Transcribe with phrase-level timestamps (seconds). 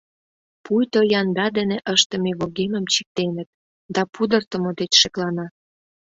[0.63, 3.49] Пуйто янда дене ыштыме вургемым чиктеныт,
[3.93, 5.45] да пудыртымо деч шеклана.